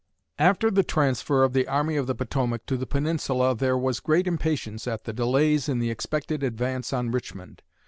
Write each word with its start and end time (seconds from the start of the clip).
After 0.39 0.71
the 0.71 0.81
transfer 0.83 1.43
of 1.43 1.53
the 1.53 1.67
Army 1.67 1.95
of 1.95 2.07
the 2.07 2.15
Potomac 2.15 2.65
to 2.65 2.75
the 2.75 2.87
Peninsula 2.87 3.53
there 3.55 3.77
was 3.77 3.99
great 3.99 4.25
impatience 4.25 4.87
at 4.87 5.03
the 5.03 5.13
delays 5.13 5.69
in 5.69 5.77
the 5.77 5.91
expected 5.91 6.41
advance 6.41 6.91
on 6.91 7.11
Richmond. 7.11 7.61